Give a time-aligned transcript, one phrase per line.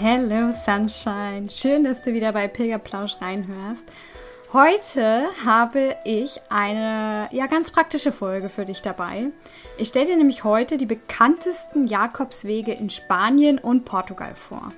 [0.00, 3.84] Hello Sunshine, schön, dass du wieder bei Pilgerplausch reinhörst.
[4.52, 9.30] Heute habe ich eine ja ganz praktische Folge für dich dabei.
[9.76, 14.72] Ich stelle dir nämlich heute die bekanntesten Jakobswege in Spanien und Portugal vor.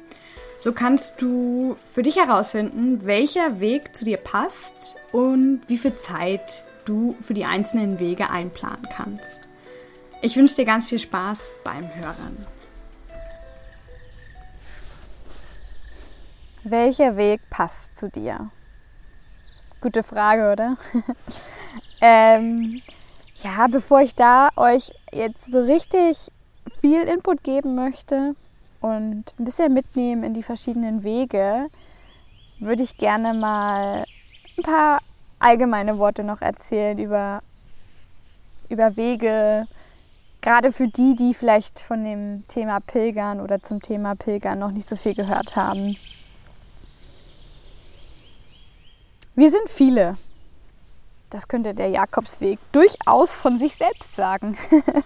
[0.58, 6.64] So kannst du für dich herausfinden, welcher Weg zu dir passt und wie viel Zeit
[6.86, 9.38] du für die einzelnen Wege einplanen kannst.
[10.22, 12.46] Ich wünsche dir ganz viel Spaß beim Hören.
[16.64, 18.50] Welcher Weg passt zu dir?
[19.80, 20.76] Gute Frage, oder?
[22.02, 22.82] ähm,
[23.36, 26.30] ja, bevor ich da euch jetzt so richtig
[26.78, 28.34] viel Input geben möchte
[28.82, 31.68] und ein bisschen mitnehmen in die verschiedenen Wege,
[32.58, 34.04] würde ich gerne mal
[34.58, 34.98] ein paar
[35.38, 37.42] allgemeine Worte noch erzählen über,
[38.68, 39.66] über Wege,
[40.42, 44.86] gerade für die, die vielleicht von dem Thema Pilgern oder zum Thema Pilgern noch nicht
[44.86, 45.96] so viel gehört haben.
[49.34, 50.16] Wir sind viele.
[51.30, 54.56] Das könnte der Jakobsweg durchaus von sich selbst sagen.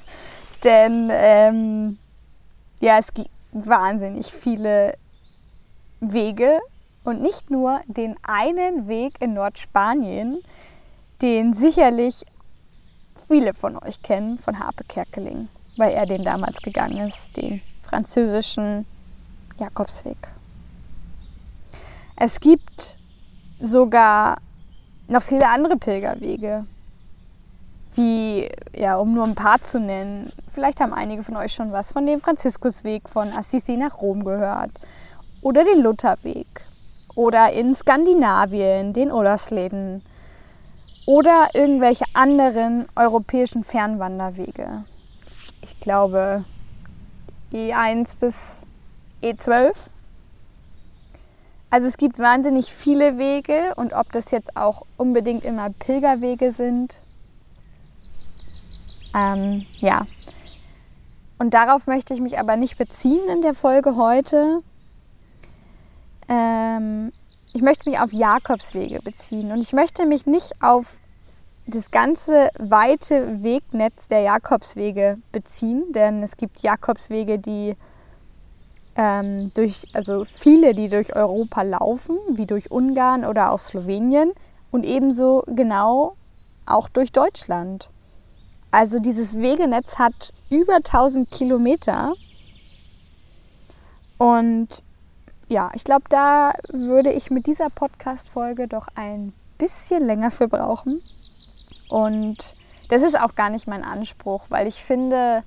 [0.64, 1.98] Denn ähm,
[2.80, 4.96] ja, es gibt wahnsinnig viele
[6.00, 6.58] Wege
[7.04, 10.40] und nicht nur den einen Weg in Nordspanien,
[11.22, 12.24] den sicherlich
[13.28, 18.86] viele von euch kennen, von Harpe Kerkeling, weil er den damals gegangen ist, den französischen
[19.58, 20.16] Jakobsweg.
[22.16, 22.98] Es gibt
[23.68, 24.38] sogar
[25.08, 26.64] noch viele andere Pilgerwege.
[27.94, 31.92] Wie, ja, um nur ein paar zu nennen, vielleicht haben einige von euch schon was
[31.92, 34.70] von dem Franziskusweg von Assisi nach Rom gehört.
[35.42, 36.66] Oder den Lutherweg.
[37.14, 40.02] Oder in Skandinavien, den Olafsläden.
[41.06, 44.84] Oder irgendwelche anderen europäischen Fernwanderwege.
[45.62, 46.44] Ich glaube
[47.52, 48.60] E1 bis
[49.22, 49.74] E12
[51.74, 57.00] also es gibt wahnsinnig viele Wege und ob das jetzt auch unbedingt immer Pilgerwege sind,
[59.12, 60.06] ähm, ja.
[61.36, 64.62] Und darauf möchte ich mich aber nicht beziehen in der Folge heute.
[66.28, 67.10] Ähm,
[67.52, 70.96] ich möchte mich auf Jakobswege beziehen und ich möchte mich nicht auf
[71.66, 77.74] das ganze weite Wegnetz der Jakobswege beziehen, denn es gibt Jakobswege, die
[78.96, 84.32] ähm, durch, also viele, die durch Europa laufen, wie durch Ungarn oder aus Slowenien
[84.70, 86.16] und ebenso genau
[86.66, 87.90] auch durch Deutschland.
[88.70, 92.14] Also dieses Wegenetz hat über 1000 Kilometer
[94.18, 94.82] und
[95.48, 101.00] ja, ich glaube, da würde ich mit dieser Podcast-Folge doch ein bisschen länger für brauchen.
[101.88, 102.54] Und
[102.88, 105.42] das ist auch gar nicht mein Anspruch, weil ich finde,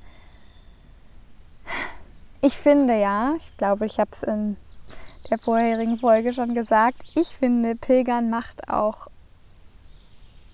[2.42, 4.58] ich finde ja, ich glaube, ich habe es in
[5.30, 9.08] der vorherigen Folge schon gesagt, ich finde, Pilgern macht auch,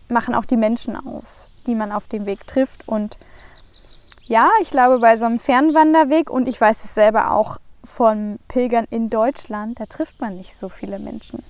[0.09, 2.87] machen auch die Menschen aus, die man auf dem Weg trifft.
[2.87, 3.17] Und
[4.25, 8.85] ja, ich glaube, bei so einem Fernwanderweg, und ich weiß es selber auch von Pilgern
[8.89, 11.43] in Deutschland, da trifft man nicht so viele Menschen.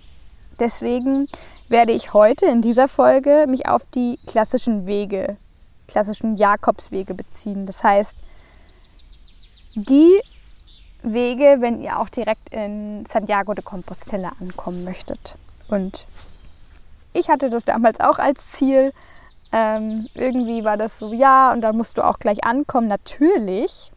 [0.60, 1.28] Deswegen
[1.70, 5.38] werde ich heute in dieser Folge mich auf die klassischen Wege,
[5.88, 7.66] klassischen Jakobswege beziehen.
[7.66, 8.18] Das heißt,
[9.76, 10.22] die
[11.02, 15.36] Wege, wenn ihr auch direkt in Santiago de Compostela ankommen möchtet.
[15.68, 16.06] Und
[17.14, 18.94] ich hatte das damals auch als Ziel.
[19.52, 22.88] Ähm, irgendwie war das so, ja, und dann musst du auch gleich ankommen.
[22.88, 23.92] Natürlich,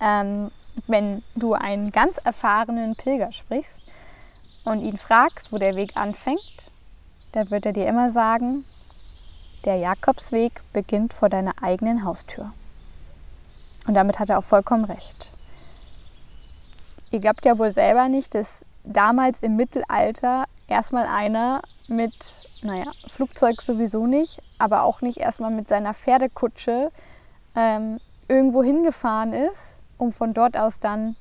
[0.00, 0.50] ähm,
[0.86, 3.82] wenn du einen ganz erfahrenen Pilger sprichst
[4.64, 6.70] und ihn fragst, wo der Weg anfängt,
[7.32, 8.64] dann wird er dir immer sagen,
[9.64, 12.52] der Jakobsweg beginnt vor deiner eigenen Haustür.
[13.86, 15.32] Und damit hat er auch vollkommen recht.
[17.10, 23.60] Ihr glaubt ja wohl selber nicht, dass damals im Mittelalter erstmal einer mit, naja, Flugzeug
[23.60, 26.92] sowieso nicht, aber auch nicht erstmal mit seiner Pferdekutsche
[27.56, 31.16] ähm, irgendwo hingefahren ist, um von dort aus dann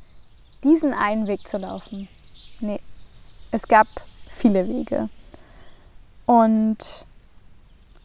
[0.64, 2.08] diesen einen Weg zu laufen.
[2.60, 2.80] Nee,
[3.52, 3.88] es gab
[4.28, 5.10] viele Wege.
[6.26, 7.06] Und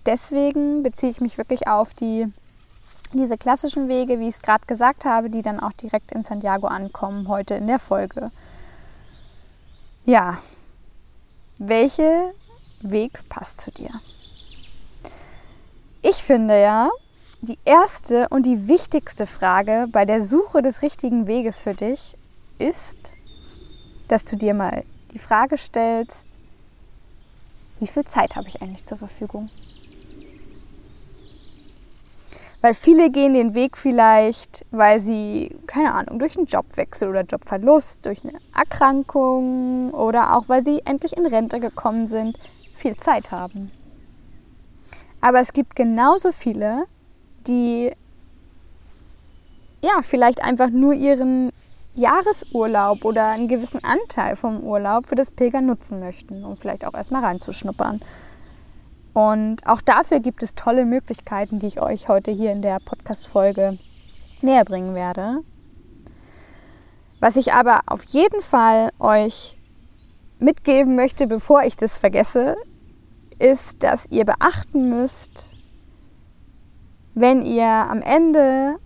[0.07, 2.27] deswegen beziehe ich mich wirklich auf die
[3.19, 6.67] diese klassischen Wege, wie ich es gerade gesagt habe, die dann auch direkt in Santiago
[6.67, 8.31] ankommen, heute in der Folge.
[10.05, 10.39] Ja,
[11.59, 12.33] welcher
[12.81, 13.91] Weg passt zu dir?
[16.03, 16.91] Ich finde ja,
[17.41, 22.17] die erste und die wichtigste Frage bei der Suche des richtigen Weges für dich
[22.59, 23.15] ist,
[24.09, 26.27] dass du dir mal die Frage stellst,
[27.81, 29.51] wie viel Zeit habe ich eigentlich zur Verfügung?
[32.65, 38.07] Weil viele gehen den Weg vielleicht, weil sie, keine Ahnung, durch einen Jobwechsel oder Jobverlust,
[38.07, 42.39] durch eine Erkrankung oder auch weil sie endlich in Rente gekommen sind,
[42.75, 43.71] viel Zeit haben.
[45.21, 46.87] Aber es gibt genauso viele,
[47.47, 47.93] die
[49.83, 51.51] ja vielleicht einfach nur ihren
[51.95, 56.95] Jahresurlaub oder einen gewissen Anteil vom Urlaub für das Pilgern nutzen möchten, um vielleicht auch
[56.95, 58.01] erstmal reinzuschnuppern.
[59.15, 63.79] Und auch dafür gibt es tolle Möglichkeiten, die ich euch heute hier in der Podcast-Folge
[64.43, 65.39] näher bringen werde.
[67.21, 69.57] Was ich aber auf jeden Fall euch
[70.41, 72.57] mitgeben möchte, bevor ich das vergesse,
[73.39, 75.55] ist, dass ihr beachten müsst,
[77.15, 78.79] wenn ihr am Ende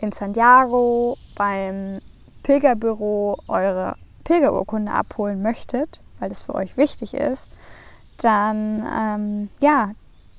[0.00, 2.00] in Santiago beim
[2.42, 3.94] Pilgerbüro eure
[4.24, 7.56] Pilgerurkunde abholen möchtet, weil das für euch wichtig ist,
[8.18, 9.92] dann ähm, ja,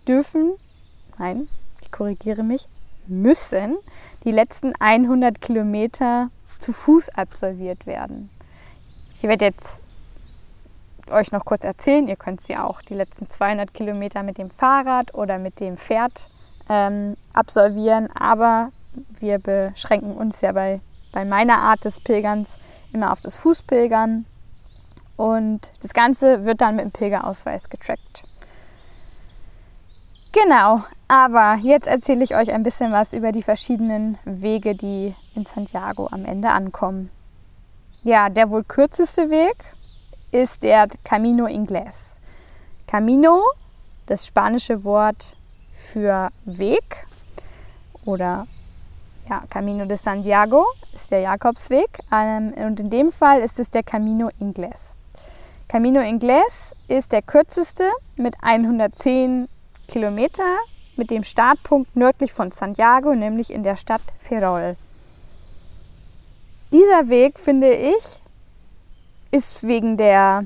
[0.08, 0.54] dürfen,
[1.18, 1.48] nein,
[1.82, 2.68] ich korrigiere mich,
[3.08, 3.78] müssen
[4.24, 6.30] die letzten 100 Kilometer
[6.60, 8.30] zu Fuß absolviert werden.
[9.18, 9.82] Ich werde jetzt
[11.10, 15.14] euch noch kurz erzählen, ihr könnt sie auch die letzten 200 Kilometer mit dem Fahrrad
[15.14, 16.30] oder mit dem Pferd
[16.70, 18.72] ähm, absolvieren, aber
[19.20, 20.80] wir beschränken uns ja bei,
[21.12, 22.58] bei meiner Art des Pilgerns
[22.94, 24.26] immer auf das Fußpilgern
[25.16, 28.24] und das Ganze wird dann mit dem Pilgerausweis getrackt.
[30.32, 35.46] Genau, aber jetzt erzähle ich euch ein bisschen was über die verschiedenen Wege, die in
[35.46, 37.12] Santiago am Ende ankommen.
[38.02, 39.76] Ja, der wohl kürzeste Weg
[40.32, 42.18] ist der Camino Inglés.
[42.88, 43.44] Camino,
[44.08, 45.38] das spanische Wort
[45.72, 47.06] für Weg
[48.06, 48.48] oder
[49.30, 53.84] ja, Camino de Santiago ist der Jakobsweg ähm, und in dem Fall ist es der
[53.84, 54.96] Camino Inglés.
[55.74, 59.50] Camino Inglés ist der kürzeste mit 110
[59.88, 60.58] Kilometer
[60.98, 64.78] mit dem Startpunkt nördlich von Santiago, nämlich in der Stadt Ferrol.
[66.72, 68.04] Dieser Weg, finde ich,
[69.32, 70.46] ist wegen der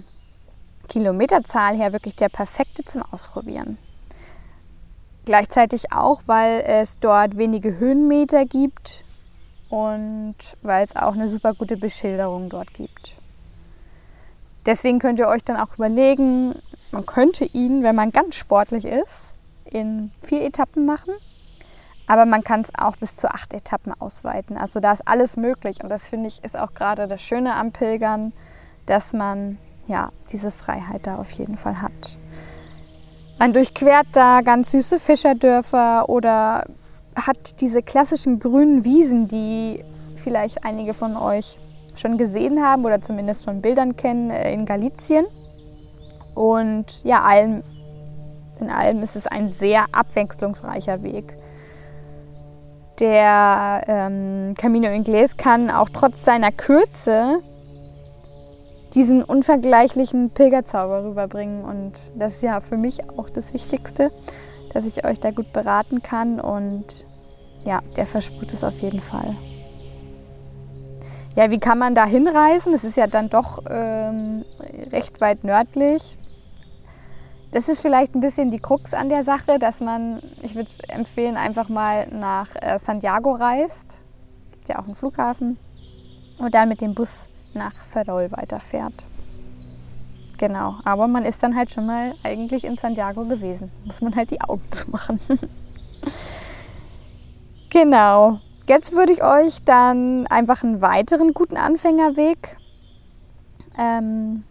[0.88, 3.78] Kilometerzahl her wirklich der perfekte zum Ausprobieren.
[5.26, 9.04] Gleichzeitig auch, weil es dort wenige Höhenmeter gibt
[9.68, 13.18] und weil es auch eine super gute Beschilderung dort gibt.
[14.68, 16.54] Deswegen könnt ihr euch dann auch überlegen,
[16.92, 19.34] man könnte ihn, wenn man ganz sportlich ist,
[19.66, 21.14] in vier Etappen machen.
[22.06, 24.58] Aber man kann es auch bis zu acht Etappen ausweiten.
[24.58, 25.84] Also da ist alles möglich.
[25.84, 28.34] Und das finde ich ist auch gerade das Schöne am Pilgern,
[28.86, 32.18] dass man ja diese Freiheit da auf jeden Fall hat.
[33.40, 36.66] Man durchquert da ganz süße Fischerdörfer oder
[37.16, 39.84] hat diese klassischen grünen Wiesen, die
[40.16, 41.58] vielleicht einige von euch
[42.00, 45.26] schon gesehen haben oder zumindest von Bildern kennen äh, in Galizien.
[46.36, 47.64] Und ja, allem,
[48.60, 51.38] in allem ist es ein sehr abwechslungsreicher Weg.
[53.00, 57.42] Der ähm, Camino Inglés kann auch trotz seiner Kürze
[58.94, 61.64] diesen unvergleichlichen Pilgerzauber rüberbringen.
[61.64, 64.12] Und das ist ja für mich auch das Wichtigste,
[64.74, 66.40] dass ich euch da gut beraten kann.
[66.40, 67.06] Und
[67.66, 69.36] ja, der versprüht es auf jeden Fall
[71.38, 72.74] ja, wie kann man da hinreisen?
[72.74, 74.44] Es ist ja dann doch ähm,
[74.92, 76.18] recht weit nördlich.
[77.52, 81.38] Das ist vielleicht ein bisschen die Krux an der Sache, dass man, ich würde empfehlen,
[81.38, 84.04] einfach mal nach äh, Santiago reist.
[84.52, 85.60] Gibt ja auch einen Flughafen.
[86.40, 88.96] Und dann mit dem Bus nach Ferrol weiterfährt.
[90.40, 93.72] Genau, aber man ist dann halt schon mal eigentlich in Santiago gewesen.
[93.86, 95.20] Muss man halt die Augen zumachen.
[97.70, 98.40] genau.
[98.68, 102.58] Jetzt würde ich euch dann einfach einen weiteren guten Anfängerweg
[103.78, 104.44] ähm,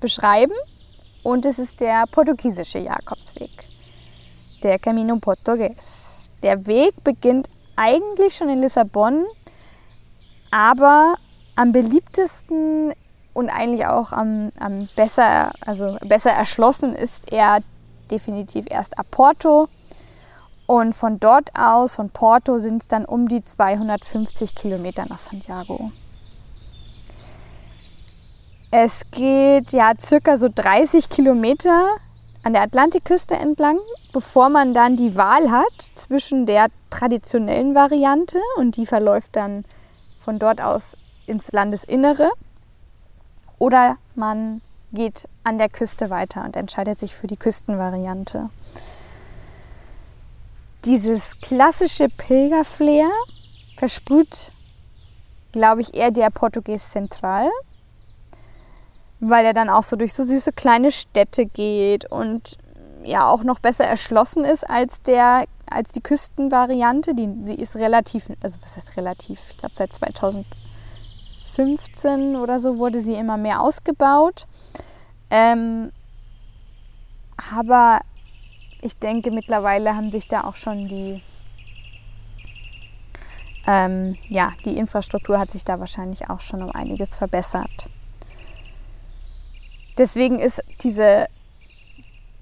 [0.00, 0.54] beschreiben
[1.22, 3.50] und es ist der portugiesische Jakobsweg,
[4.62, 6.30] der Camino Portugues.
[6.42, 9.26] Der Weg beginnt eigentlich schon in Lissabon,
[10.50, 11.16] aber
[11.54, 12.94] am beliebtesten
[13.34, 17.58] und eigentlich auch am, am besser, also besser erschlossen ist er
[18.10, 19.68] definitiv erst ab Porto
[20.68, 25.90] und von dort aus, von Porto, sind es dann um die 250 Kilometer nach Santiago.
[28.70, 31.88] Es geht ja circa so 30 Kilometer
[32.42, 33.78] an der Atlantikküste entlang,
[34.12, 39.64] bevor man dann die Wahl hat zwischen der traditionellen Variante und die verläuft dann
[40.20, 42.30] von dort aus ins Landesinnere.
[43.58, 44.60] Oder man
[44.92, 48.50] geht an der Küste weiter und entscheidet sich für die Küstenvariante.
[50.88, 53.10] Dieses klassische Pilgerflair
[53.76, 54.52] versprüht,
[55.52, 57.50] glaube ich, eher der Portugies Central,
[59.20, 62.56] weil er dann auch so durch so süße kleine Städte geht und
[63.04, 67.14] ja auch noch besser erschlossen ist als der als die Küstenvariante.
[67.14, 69.40] Die, die ist relativ, also was heißt relativ?
[69.50, 74.46] Ich glaube seit 2015 oder so wurde sie immer mehr ausgebaut.
[75.30, 75.92] Ähm,
[77.52, 78.00] aber
[78.82, 81.22] ich denke, mittlerweile haben sich da auch schon die,
[83.66, 87.86] ähm, ja, die Infrastruktur hat sich da wahrscheinlich auch schon um einiges verbessert.
[89.98, 91.26] Deswegen ist diese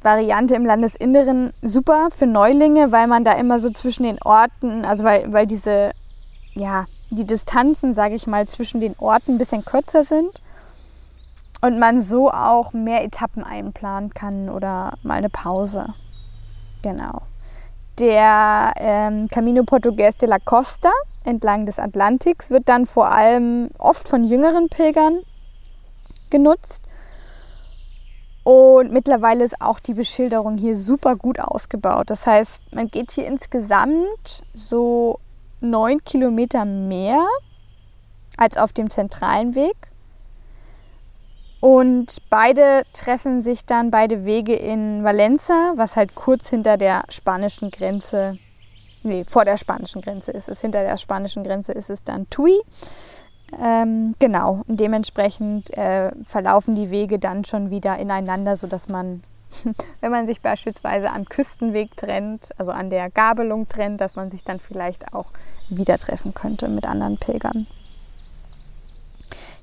[0.03, 5.05] Variante im Landesinneren super für Neulinge, weil man da immer so zwischen den Orten, also
[5.05, 5.91] weil, weil diese,
[6.55, 10.43] ja, die Distanzen, sage ich mal, zwischen den Orten ein bisschen kürzer sind
[11.61, 15.95] und man so auch mehr Etappen einplanen kann oder mal eine Pause.
[16.87, 17.23] Genau.
[17.99, 20.93] Der ähm, Camino Portugués de la Costa
[21.25, 25.19] entlang des Atlantiks wird dann vor allem oft von jüngeren Pilgern
[26.31, 26.85] genutzt
[28.45, 32.09] und mittlerweile ist auch die Beschilderung hier super gut ausgebaut.
[32.09, 35.19] Das heißt, man geht hier insgesamt so
[35.61, 37.27] neun Kilometer mehr
[38.37, 39.75] als auf dem zentralen Weg.
[41.67, 47.73] Und beide treffen sich dann, beide Wege in Valencia, was halt kurz hinter der spanischen
[47.73, 48.39] Grenze,
[49.03, 50.61] nee, vor der spanischen Grenze ist es.
[50.61, 52.57] Hinter der spanischen Grenze ist es dann Tui.
[53.61, 59.25] Ähm, genau, und dementsprechend äh, verlaufen die Wege dann schon wieder ineinander, sodass man,
[60.01, 64.45] wenn man sich beispielsweise am Küstenweg trennt, also an der Gabelung trennt, dass man sich
[64.45, 65.33] dann vielleicht auch
[65.69, 67.67] wieder treffen könnte mit anderen Pilgern.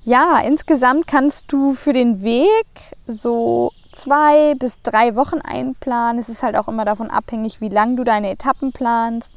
[0.05, 2.65] Ja, insgesamt kannst du für den Weg
[3.07, 6.19] so zwei bis drei Wochen einplanen.
[6.19, 9.31] Es ist halt auch immer davon abhängig, wie lang du deine Etappen planst.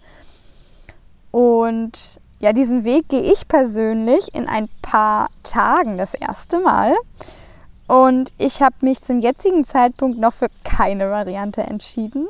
[1.30, 6.94] Und ja, diesen Weg gehe ich persönlich in ein paar Tagen das erste Mal.
[7.86, 12.26] Und ich habe mich zum jetzigen Zeitpunkt noch für keine Variante entschieden.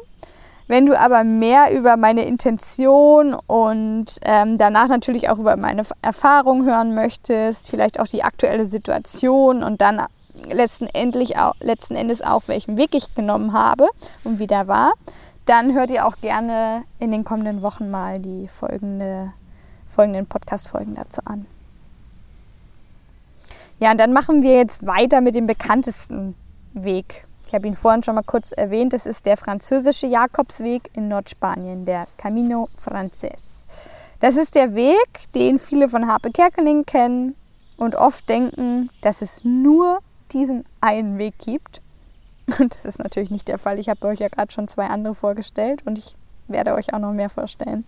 [0.68, 6.64] Wenn du aber mehr über meine Intention und ähm, danach natürlich auch über meine Erfahrung
[6.64, 10.04] hören möchtest, vielleicht auch die aktuelle Situation und dann
[10.50, 10.88] letzten,
[11.37, 13.88] auch, letzten Endes auch, welchen Weg ich genommen habe
[14.25, 14.92] und wie der war,
[15.44, 19.32] dann hört ihr auch gerne in den kommenden Wochen mal die folgende
[19.96, 21.46] folgenden Podcast-Folgen dazu an.
[23.78, 26.35] Ja, und dann machen wir jetzt weiter mit dem bekanntesten
[26.73, 27.25] Weg.
[27.47, 28.93] Ich habe ihn vorhin schon mal kurz erwähnt.
[28.93, 33.67] Das ist der französische Jakobsweg in Nordspanien, der Camino Frances.
[34.21, 37.37] Das ist der Weg, den viele von Harpe Kerkeling kennen
[37.76, 40.00] und oft denken, dass es nur
[40.33, 41.81] diesen einen Weg gibt.
[42.59, 43.79] Und das ist natürlich nicht der Fall.
[43.79, 46.17] Ich habe euch ja gerade schon zwei andere vorgestellt und ich
[46.49, 47.85] werde euch auch noch mehr vorstellen.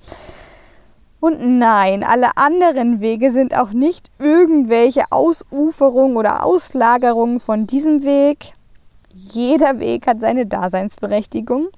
[1.21, 8.55] Und nein, alle anderen Wege sind auch nicht irgendwelche Ausuferungen oder Auslagerungen von diesem Weg.
[9.13, 11.69] Jeder Weg hat seine Daseinsberechtigung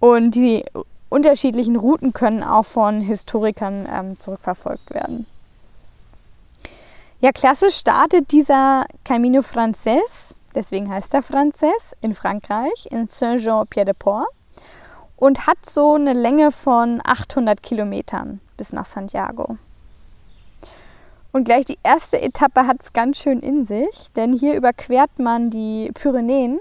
[0.00, 0.64] und die
[1.08, 5.26] unterschiedlichen Routen können auch von Historikern ähm, zurückverfolgt werden.
[7.20, 14.26] Ja, klassisch startet dieser Camino Frances, deswegen heißt er Frances, in Frankreich, in Saint-Jean-Pied-de-Port
[15.16, 19.56] und hat so eine Länge von 800 Kilometern bis nach Santiago.
[21.32, 25.48] Und gleich die erste Etappe hat es ganz schön in sich, denn hier überquert man
[25.48, 26.60] die Pyrenäen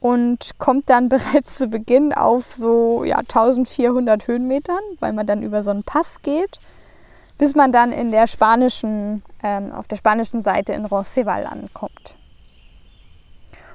[0.00, 5.62] und kommt dann bereits zu Beginn auf so ja, 1400 Höhenmetern, weil man dann über
[5.62, 6.58] so einen Pass geht,
[7.38, 12.16] bis man dann in der spanischen, ähm, auf der spanischen Seite in Roncesvalles ankommt.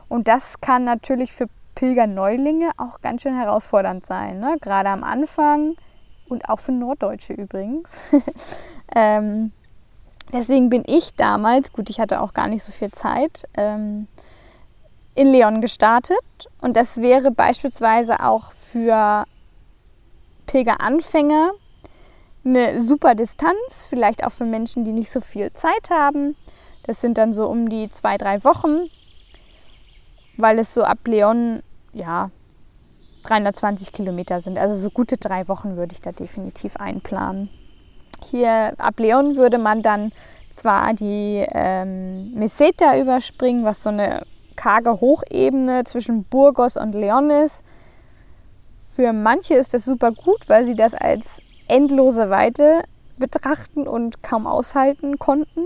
[0.10, 4.39] Und das kann natürlich für Pilgerneulinge auch ganz schön herausfordernd sein.
[4.39, 4.58] Ne?
[4.60, 5.75] Gerade am Anfang
[6.27, 8.12] und auch für Norddeutsche übrigens.
[8.96, 9.51] ähm,
[10.31, 14.08] deswegen bin ich damals, gut, ich hatte auch gar nicht so viel Zeit, ähm,
[15.15, 16.17] in Leon gestartet.
[16.62, 19.25] Und das wäre beispielsweise auch für
[20.46, 21.51] Pilgeranfänger
[22.46, 26.36] eine super Distanz, vielleicht auch für Menschen, die nicht so viel Zeit haben.
[26.84, 28.89] Das sind dann so um die zwei, drei Wochen,
[30.38, 31.62] weil es so ab Leon
[31.93, 32.31] ja
[33.24, 34.58] 320 Kilometer sind.
[34.58, 37.50] Also so gute drei Wochen würde ich da definitiv einplanen.
[38.26, 40.12] Hier ab Leon würde man dann
[40.52, 44.24] zwar die ähm, Meseta überspringen, was so eine
[44.56, 47.64] karge Hochebene zwischen Burgos und Leon ist.
[48.78, 52.84] Für manche ist das super gut, weil sie das als endlose Weite
[53.18, 55.66] betrachten und kaum aushalten konnten.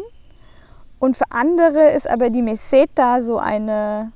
[1.00, 4.12] Und für andere ist aber die Meseta so eine,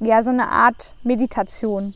[0.00, 1.94] ja, so eine Art Meditation.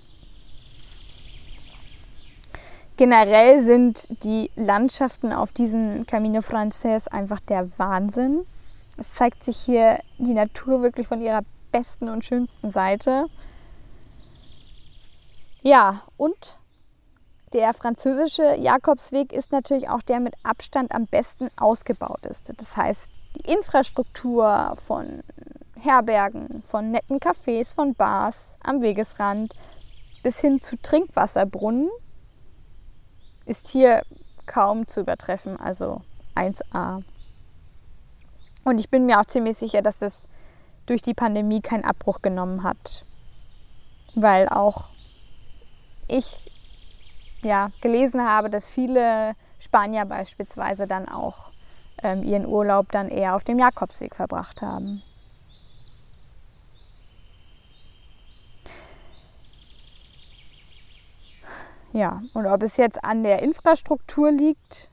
[2.96, 8.46] Generell sind die Landschaften auf diesem Camino Frances einfach der Wahnsinn.
[8.96, 13.26] Es zeigt sich hier die Natur wirklich von ihrer besten und schönsten Seite.
[15.60, 16.58] Ja, und
[17.52, 22.50] der französische Jakobsweg ist natürlich auch der mit Abstand am besten ausgebaut ist.
[22.56, 25.22] Das heißt, die Infrastruktur von
[25.78, 29.54] Herbergen, von netten Cafés, von Bars am Wegesrand
[30.22, 31.90] bis hin zu Trinkwasserbrunnen
[33.46, 34.02] ist hier
[34.44, 36.02] kaum zu übertreffen, also
[36.34, 37.02] 1A.
[38.64, 40.28] Und ich bin mir auch ziemlich sicher, dass das
[40.86, 43.04] durch die Pandemie keinen Abbruch genommen hat,
[44.14, 44.90] weil auch
[46.08, 46.50] ich
[47.42, 51.50] ja, gelesen habe, dass viele Spanier beispielsweise dann auch
[52.02, 55.02] ähm, ihren Urlaub dann eher auf dem Jakobsweg verbracht haben.
[61.96, 64.90] Ja, und ob es jetzt an der Infrastruktur liegt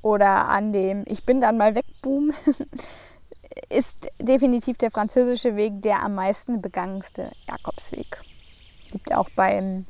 [0.00, 2.32] oder an dem Ich bin dann mal weg Boom,
[3.68, 8.22] ist definitiv der französische Weg der am meisten begangenste Jakobsweg.
[8.90, 9.84] Gibt auch beim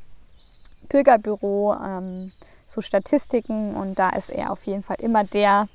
[0.89, 2.33] Pilgerbüro ähm,
[2.67, 5.69] so Statistiken und da ist er auf jeden Fall immer der,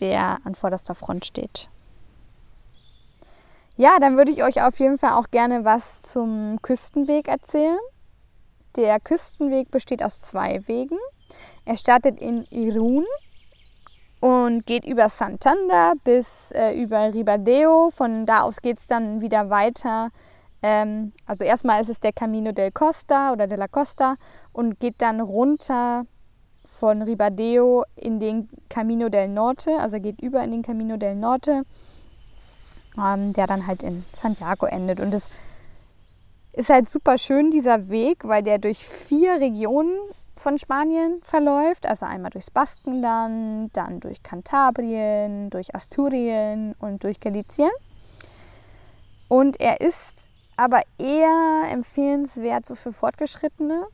[0.00, 1.68] der an vorderster Front steht.
[3.76, 7.78] Ja, dann würde ich euch auf jeden Fall auch gerne was zum Küstenweg erzählen.
[8.76, 10.98] Der Küstenweg besteht aus zwei Wegen.
[11.64, 13.04] Er startet in Irun
[14.20, 17.90] und geht über Santander bis äh, über Ribadeo.
[17.90, 20.10] Von da aus geht es dann wieder weiter.
[20.62, 24.16] Ähm, also erstmal ist es der Camino del Costa oder de la Costa
[24.52, 26.04] und geht dann runter
[26.64, 31.62] von Ribadeo in den Camino del Norte, also geht über in den Camino del Norte,
[32.96, 35.00] ähm, der dann halt in Santiago endet.
[35.00, 35.28] Und es
[36.52, 39.94] ist halt super schön, dieser Weg, weil der durch vier Regionen
[40.36, 41.86] von Spanien verläuft.
[41.86, 47.70] Also einmal durchs Baskenland, dann durch Kantabrien, durch Asturien und durch Galicien.
[49.28, 53.86] Und er ist aber eher empfehlenswert so für Fortgeschrittene,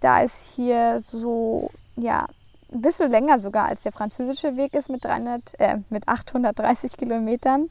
[0.00, 2.26] da es hier so, ja,
[2.72, 7.68] ein bisschen länger sogar als der französische Weg ist mit, 300, äh, mit 830 Kilometern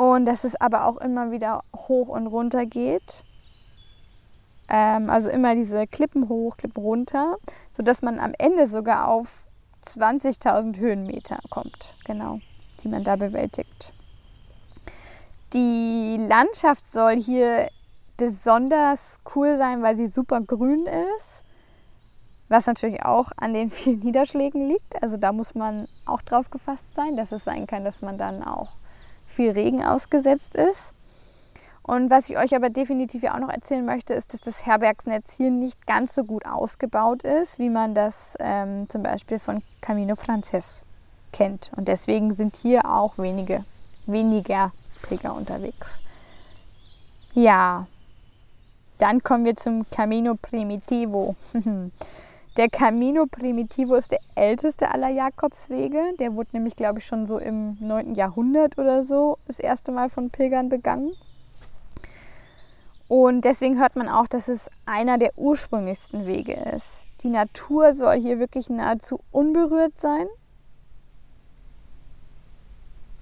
[0.00, 3.22] und dass es aber auch immer wieder hoch und runter geht.
[4.70, 7.36] Ähm, also immer diese Klippen hoch, Klippen runter,
[7.70, 9.46] sodass man am Ende sogar auf
[9.84, 12.38] 20.000 Höhenmeter kommt, genau,
[12.82, 13.92] die man da bewältigt.
[15.52, 17.68] Die Landschaft soll hier
[18.16, 20.86] besonders cool sein, weil sie super grün
[21.18, 21.42] ist,
[22.48, 25.02] was natürlich auch an den vielen Niederschlägen liegt.
[25.02, 28.42] Also da muss man auch drauf gefasst sein, dass es sein kann, dass man dann
[28.42, 28.80] auch
[29.40, 30.92] viel Regen ausgesetzt ist.
[31.82, 35.50] Und was ich euch aber definitiv auch noch erzählen möchte, ist, dass das Herbergsnetz hier
[35.50, 40.84] nicht ganz so gut ausgebaut ist, wie man das ähm, zum Beispiel von Camino Frances
[41.32, 41.70] kennt.
[41.74, 43.64] Und deswegen sind hier auch wenige,
[44.04, 46.02] weniger Pilger unterwegs.
[47.32, 47.86] Ja,
[48.98, 51.34] dann kommen wir zum Camino Primitivo.
[52.60, 56.12] Der Camino Primitivo ist der älteste aller Jakobswege.
[56.18, 58.14] Der wurde nämlich, glaube ich, schon so im 9.
[58.16, 61.14] Jahrhundert oder so das erste Mal von Pilgern begangen.
[63.08, 67.00] Und deswegen hört man auch, dass es einer der ursprünglichsten Wege ist.
[67.22, 70.26] Die Natur soll hier wirklich nahezu unberührt sein.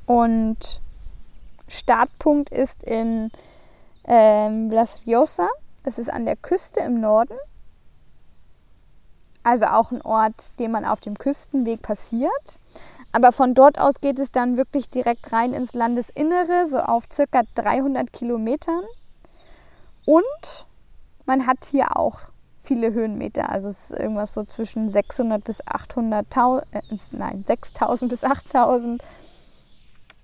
[0.04, 0.80] Und
[1.68, 3.30] Startpunkt ist in
[4.02, 5.46] ähm, Las Viosa.
[5.84, 7.38] Das ist an der Küste im Norden.
[9.48, 12.60] Also auch ein Ort, den man auf dem Küstenweg passiert.
[13.12, 17.44] Aber von dort aus geht es dann wirklich direkt rein ins Landesinnere, so auf circa
[17.54, 18.84] 300 Kilometern.
[20.04, 20.66] Und
[21.24, 22.18] man hat hier auch
[22.62, 23.48] viele Höhenmeter.
[23.48, 26.82] Also es ist irgendwas so zwischen 600 bis 800.000, äh,
[27.12, 29.00] nein, 6.000 bis 8.000.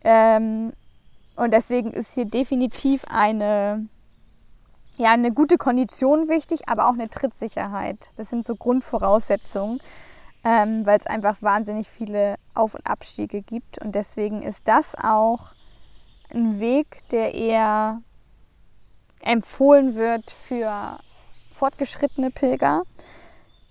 [0.03, 0.75] Ähm,
[1.37, 3.89] und deswegen ist hier definitiv eine
[4.97, 8.11] ja, eine gute Kondition wichtig, aber auch eine Trittsicherheit.
[8.17, 9.81] Das sind so Grundvoraussetzungen,
[10.45, 13.79] ähm, weil es einfach wahnsinnig viele Auf- und Abstiege gibt.
[13.79, 15.53] Und deswegen ist das auch
[16.33, 18.03] ein Weg, der eher
[19.21, 20.99] empfohlen wird für
[21.53, 22.83] fortgeschrittene Pilger.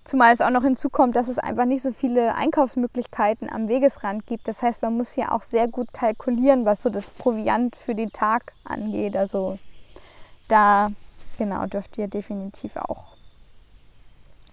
[0.04, 4.48] Zumal es auch noch hinzukommt, dass es einfach nicht so viele Einkaufsmöglichkeiten am Wegesrand gibt.
[4.48, 8.12] Das heißt, man muss hier auch sehr gut kalkulieren, was so das Proviant für den
[8.12, 9.16] Tag angeht.
[9.16, 9.58] Also
[10.48, 10.90] da
[11.36, 13.16] genau, dürft ihr definitiv auch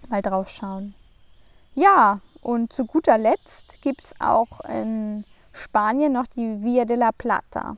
[0.08, 0.94] mal drauf schauen.
[1.74, 7.12] Ja, und zu guter Letzt gibt es auch in Spanien noch die Via de la
[7.12, 7.76] Plata.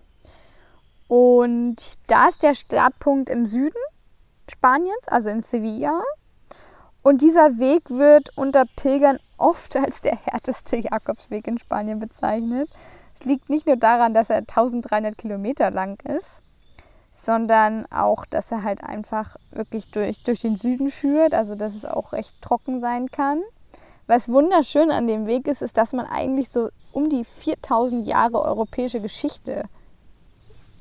[1.06, 3.78] Und da ist der Startpunkt im Süden
[4.50, 6.02] Spaniens, also in Sevilla.
[7.02, 12.68] Und dieser Weg wird unter Pilgern oft als der härteste Jakobsweg in Spanien bezeichnet.
[13.18, 16.40] Es liegt nicht nur daran, dass er 1300 Kilometer lang ist,
[17.14, 21.86] sondern auch, dass er halt einfach wirklich durch, durch den Süden führt, also dass es
[21.86, 23.40] auch recht trocken sein kann.
[24.06, 28.42] Was wunderschön an dem Weg ist, ist, dass man eigentlich so um die 4000 Jahre
[28.42, 29.64] europäische Geschichte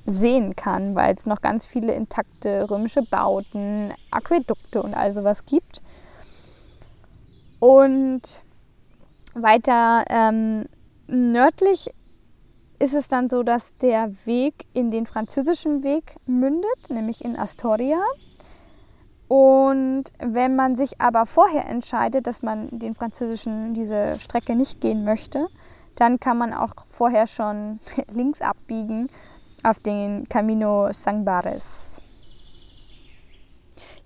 [0.05, 5.81] sehen kann, weil es noch ganz viele intakte römische Bauten, Aquädukte und all sowas gibt.
[7.59, 8.41] Und
[9.33, 10.65] weiter ähm,
[11.07, 11.91] nördlich
[12.83, 17.97] ist es dann so, dass der Weg in den französischen Weg mündet, nämlich in Astoria.
[19.29, 25.05] Und wenn man sich aber vorher entscheidet, dass man den französischen diese Strecke nicht gehen
[25.05, 25.47] möchte,
[25.95, 27.79] dann kann man auch vorher schon
[28.13, 29.09] links abbiegen
[29.63, 32.01] auf den Camino Sangbares.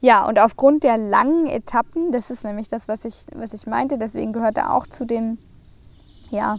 [0.01, 3.97] Ja, und aufgrund der langen Etappen, das ist nämlich das, was ich, was ich meinte,
[3.97, 5.39] deswegen gehört er auch zu den
[6.29, 6.57] ja,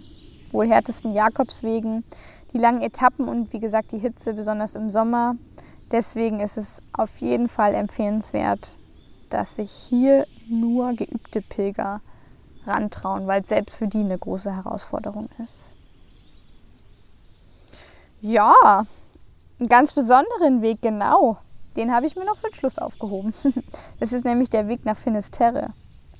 [0.52, 2.04] wohl härtesten Jakobswegen,
[2.52, 5.36] die langen Etappen und wie gesagt die Hitze, besonders im Sommer.
[5.90, 8.78] Deswegen ist es auf jeden Fall empfehlenswert,
[9.30, 12.00] dass sich hier nur geübte Pilger
[12.64, 15.72] rantrauen, weil es selbst für die eine große Herausforderung ist.
[18.20, 18.84] Ja,
[19.58, 21.38] einen ganz besonderen Weg, genau.
[21.76, 23.32] Den habe ich mir noch für den Schluss aufgehoben.
[24.00, 25.70] Das ist nämlich der Weg nach Finisterre,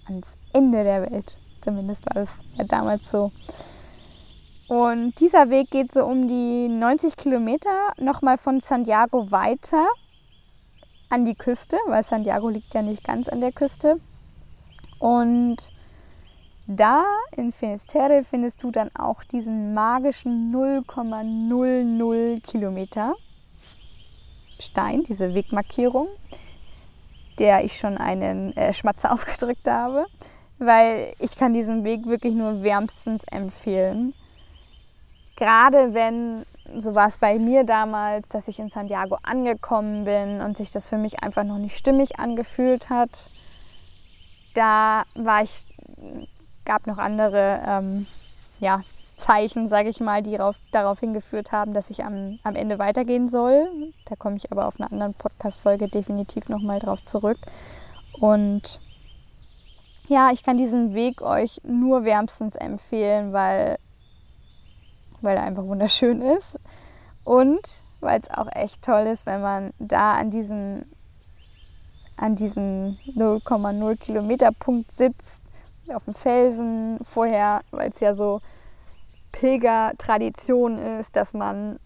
[0.07, 1.37] ans Ende der Welt.
[1.61, 3.33] Zumindest war es ja damals so.
[4.69, 9.89] Und dieser Weg geht so um die 90 Kilometer nochmal von Santiago weiter
[11.09, 13.99] an die Küste, weil Santiago liegt ja nicht ganz an der Küste.
[14.99, 15.57] Und
[16.67, 23.15] da in Finisterre findest du dann auch diesen magischen 0,00 Kilometer
[24.59, 26.09] Stein, diese Wegmarkierung,
[27.39, 30.05] der ich schon einen äh, Schmatzer aufgedrückt habe,
[30.59, 34.13] weil ich kann diesen Weg wirklich nur wärmstens empfehlen.
[35.39, 36.45] Gerade wenn,
[36.77, 40.89] so war es bei mir damals, dass ich in Santiago angekommen bin und sich das
[40.89, 43.31] für mich einfach noch nicht stimmig angefühlt hat,
[44.55, 45.65] da war ich
[46.65, 48.07] gab noch andere ähm,
[48.61, 48.83] ja,
[49.17, 53.29] Zeichen, sage ich mal, die darauf, darauf hingeführt haben, dass ich am, am Ende weitergehen
[53.29, 53.93] soll.
[54.05, 57.39] Da komme ich aber auf einer anderen Podcast-Folge definitiv nochmal drauf zurück.
[58.21, 58.81] Und
[60.09, 63.79] ja, ich kann diesen Weg euch nur wärmstens empfehlen, weil,
[65.21, 66.61] weil er einfach wunderschön ist.
[67.25, 70.85] Und weil es auch echt toll ist, wenn man da an diesen,
[72.17, 75.43] an diesen 0,0 Kilometer Punkt sitzt
[75.93, 76.99] auf dem Felsen.
[77.03, 78.41] Vorher, weil es ja so
[79.33, 81.79] Pilgertradition ist, dass man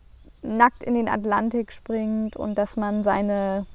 [0.42, 3.66] nackt in den Atlantik springt und dass man seine,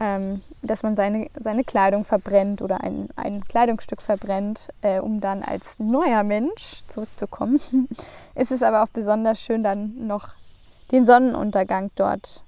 [0.00, 5.42] ähm, dass man seine, seine Kleidung verbrennt oder ein, ein Kleidungsstück verbrennt, äh, um dann
[5.42, 7.60] als neuer Mensch zurückzukommen.
[8.34, 10.30] ist es aber auch besonders schön, dann noch
[10.92, 12.42] den Sonnenuntergang dort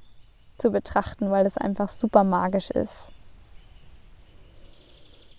[0.58, 3.10] zu betrachten, weil es einfach super magisch ist.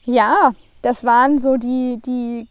[0.04, 2.48] Ja, das waren so die, die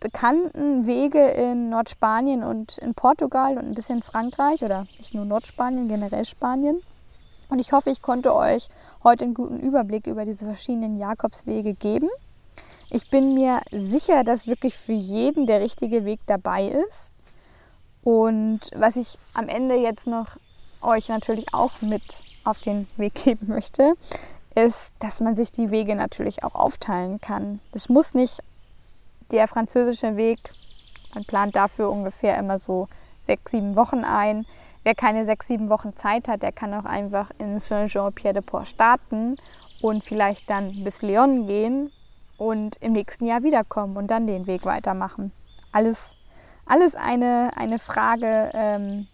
[0.00, 5.88] bekannten Wege in Nordspanien und in Portugal und ein bisschen Frankreich oder nicht nur Nordspanien,
[5.88, 6.80] generell Spanien.
[7.48, 8.68] Und ich hoffe, ich konnte euch
[9.02, 12.08] heute einen guten Überblick über diese verschiedenen Jakobswege geben.
[12.90, 17.12] Ich bin mir sicher, dass wirklich für jeden der richtige Weg dabei ist.
[18.02, 20.36] Und was ich am Ende jetzt noch
[20.80, 22.02] euch natürlich auch mit
[22.44, 23.94] auf den Weg geben möchte,
[24.54, 27.60] ist, dass man sich die Wege natürlich auch aufteilen kann.
[27.72, 28.42] Es muss nicht
[29.30, 30.38] der französische Weg,
[31.14, 32.88] man plant dafür ungefähr immer so
[33.22, 34.46] sechs, sieben Wochen ein.
[34.88, 39.36] Wer keine sechs, sieben Wochen Zeit hat, der kann auch einfach in Saint-Jean-Pierre-de-Port starten
[39.82, 41.92] und vielleicht dann bis Lyon gehen
[42.38, 45.30] und im nächsten Jahr wiederkommen und dann den Weg weitermachen.
[45.72, 46.14] Alles,
[46.64, 49.06] alles eine, eine Frage ähm,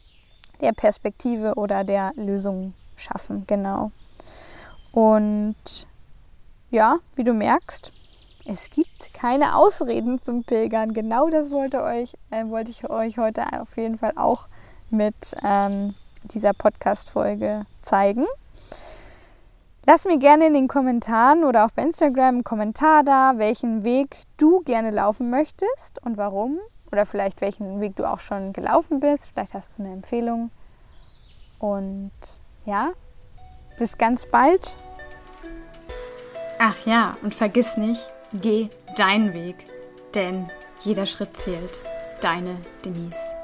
[0.60, 3.90] der Perspektive oder der Lösung schaffen, genau.
[4.92, 5.88] Und
[6.70, 7.92] ja, wie du merkst,
[8.44, 10.92] es gibt keine Ausreden zum Pilgern.
[10.92, 14.46] Genau das wollte, euch, äh, wollte ich euch heute auf jeden Fall auch
[14.94, 18.26] mit ähm, dieser Podcast-Folge zeigen.
[19.87, 24.16] Lass mir gerne in den Kommentaren oder auch bei Instagram einen Kommentar da, welchen Weg
[24.38, 26.59] du gerne laufen möchtest und warum.
[26.90, 29.28] Oder vielleicht welchen Weg du auch schon gelaufen bist.
[29.33, 30.50] Vielleicht hast du eine Empfehlung.
[31.59, 32.12] Und
[32.64, 32.92] ja,
[33.78, 34.76] bis ganz bald.
[36.59, 39.66] Ach ja, und vergiss nicht, geh deinen Weg,
[40.14, 40.48] denn
[40.80, 41.80] jeder Schritt zählt.
[42.20, 43.43] Deine Denise.